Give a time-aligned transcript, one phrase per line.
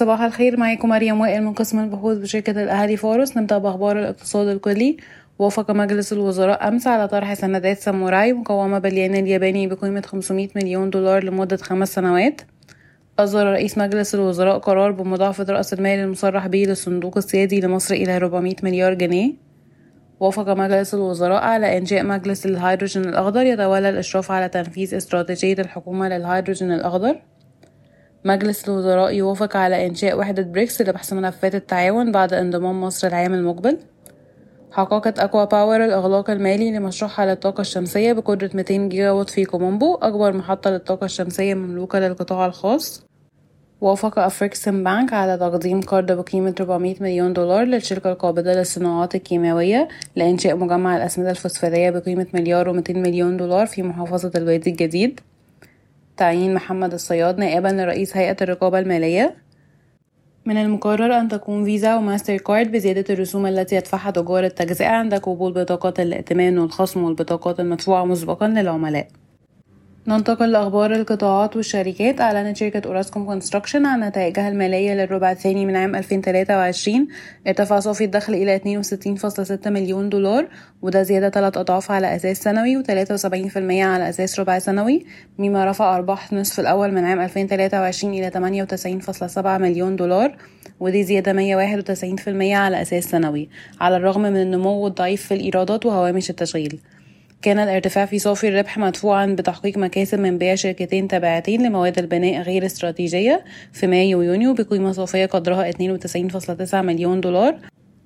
[0.00, 4.96] صباح الخير معاكم مريم وائل من قسم البحوث بشركة الأهلي فارس نبدأ بأخبار الاقتصاد الكلي.
[5.38, 11.24] وافق مجلس الوزراء أمس على طرح سندات ساموراي مقومة بالين الياباني بقيمة 500 مليون دولار
[11.24, 12.40] لمدة خمس سنوات.
[13.18, 18.54] أصدر رئيس مجلس الوزراء قرار بمضاعفة رأس المال المصرح به للصندوق السيادي لمصر إلى 400
[18.62, 19.32] مليار جنيه.
[20.20, 23.46] وافق مجلس الوزراء على إنشاء مجلس للهيدروجين الأخضر.
[23.46, 27.22] يتولى الإشراف على تنفيذ استراتيجية الحكومة للهيدروجين الأخضر.
[28.24, 33.78] مجلس الوزراء يوافق على إنشاء وحدة بريكس لبحث ملفات التعاون بعد انضمام مصر العام المقبل.
[34.72, 40.32] حققت أكوا باور الإغلاق المالي لمشروعها للطاقة الشمسية بقدرة 200 جيجا وات في كومومبو أكبر
[40.32, 43.02] محطة للطاقة الشمسية مملوكة للقطاع الخاص.
[43.80, 50.56] وافق أفريكسيم بنك على تقديم قرض بقيمة 400 مليون دولار للشركة القابضة للصناعات الكيماوية لإنشاء
[50.56, 55.20] مجمع الأسمدة الفوسفورية بقيمة مليار ومتين مليون دولار في محافظة الوادي الجديد.
[56.20, 59.36] تعيين محمد الصياد نائبا لرئيس هيئة الرقابة المالية.
[60.46, 65.52] من المقرر أن تكون فيزا وماستر كارد بزيادة الرسوم التي يدفعها تجار التجزئة عند قبول
[65.52, 69.08] بطاقات الائتمان والخصم والبطاقات المدفوعة مسبقا للعملاء.
[70.08, 72.20] ننتقل لأخبار القطاعات والشركات.
[72.20, 77.08] أعلنت شركة أوراسكوم كونستراكشن عن نتائجها المالية للربع الثاني من عام 2023
[77.46, 78.84] ارتفع صافي الدخل إلى
[79.64, 80.48] 62.6 مليون دولار
[80.82, 85.06] وده زيادة ثلاث أضعاف على أساس سنوي و73% على أساس ربع سنوي
[85.38, 88.30] مما رفع أرباح النصف الأول من عام 2023 إلى
[89.36, 90.36] 98.7 مليون دولار
[90.80, 93.48] ودي زيادة 191% على أساس سنوي
[93.80, 96.80] على الرغم من النمو الضعيف في الإيرادات وهوامش التشغيل.
[97.42, 102.66] كان الارتفاع في صافي الربح مدفوعا بتحقيق مكاسب من بيع شركتين تابعتين لمواد البناء غير
[102.66, 107.58] استراتيجية في مايو ويونيو بقيمة صافية قدرها 92.9 مليون دولار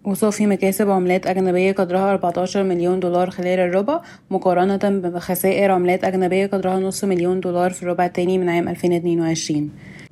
[0.04, 6.80] وصافي مكاسب عملات أجنبية قدرها 14 مليون دولار خلال الربع مقارنة بخسائر عملات أجنبية قدرها
[6.80, 9.70] نص مليون دولار في الربع الثاني من عام 2022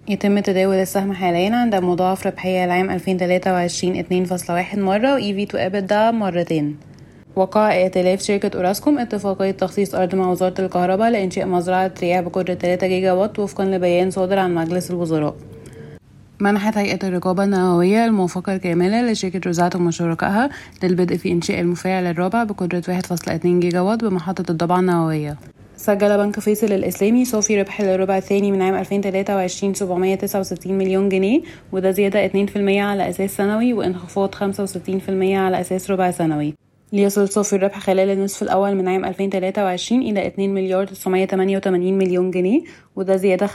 [0.09, 6.14] يتم تداول السهم حاليا عند مضاعف ربحية العام 2023 2.1 مرة و EV to EBITDA
[6.14, 6.92] مرتين.
[7.36, 12.86] وقع ائتلاف شركة أوراسكوم اتفاقية تخصيص أرض مع وزارة الكهرباء لإنشاء مزرعة رياح بقدرة 3
[12.86, 15.34] جيجا وات وفقا لبيان صادر عن مجلس الوزراء.
[16.40, 20.51] منحت هيئة الرقابة النووية الموافقة الكاملة لشركة روزاتوم وشركائها
[20.83, 25.36] للبدء في إنشاء المفاعل الرابع بقدرة 1.2 جيجا وات بمحطة الضبعة النووية.
[25.77, 31.40] سجل بنك فيصل الإسلامي صافي ربح للربع الثاني من عام 2023 769 مليون جنيه
[31.73, 34.39] وده زيادة 2% على أساس سنوي وانخفاض 65%
[35.34, 36.55] على أساس ربع سنوي.
[36.92, 42.61] ليصل صافي الربح خلال النصف الأول من عام 2023 إلى 2 مليار 988 مليون جنيه
[42.97, 43.53] وده زيادة 45%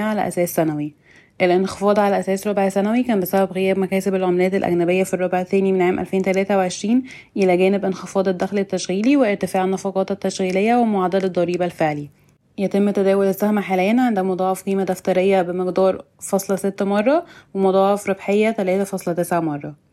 [0.00, 0.94] على أساس سنوي.
[1.42, 5.82] الانخفاض على أساس ربع سنوي كان بسبب غياب مكاسب العملات الأجنبية في الربع الثاني من
[5.82, 7.02] عام 2023
[7.36, 12.10] إلى جانب انخفاض الدخل التشغيلي وارتفاع النفقات التشغيلية ومعدل الضريبة الفعلي.
[12.58, 18.84] يتم تداول السهم حاليا عند مضاعف قيمة دفترية بمقدار فاصلة ست مرة ومضاعف ربحية تلاتة
[18.84, 19.87] فاصلة تسعة مرة.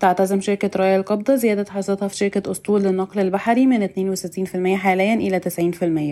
[0.00, 5.40] تعتزم شركة رايا القبضة زيادة حصتها في شركة أسطول للنقل البحري من 62% حاليا إلى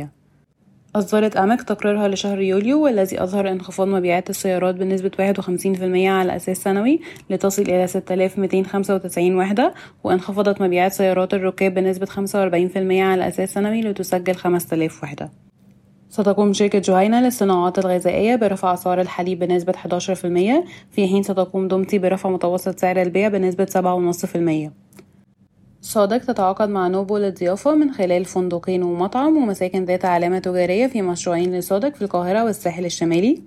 [0.09, 0.17] 90%
[0.97, 7.01] أصدرت أمك تقريرها لشهر يوليو والذي أظهر انخفاض مبيعات السيارات بنسبة 51% على أساس سنوي
[7.31, 9.75] لتصل إلى 6295 وحدة
[10.05, 15.46] وانخفضت مبيعات سيارات الركاب بنسبة 45% على أساس سنوي لتسجل 5000 وحدة.
[16.11, 19.77] ستقوم شركة جهينة للصناعات الغذائية برفع أسعار الحليب بنسبة 11%
[20.91, 23.67] في حين ستقوم دومتي برفع متوسط سعر البيع بنسبة
[24.71, 24.71] 7.5%
[25.83, 31.59] صادق تتعاقد مع نوبو للضيافة من خلال فندقين ومطعم ومساكن ذات علامة تجارية في مشروعين
[31.59, 33.43] لصادق في القاهرة والساحل الشمالي.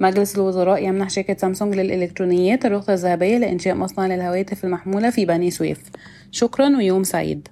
[0.00, 5.82] مجلس الوزراء يمنح شركة سامسونج للإلكترونيات الرخصة الذهبية لإنشاء مصنع للهواتف المحمولة في بني سويف.
[6.30, 7.48] شكرا ويوم سعيد.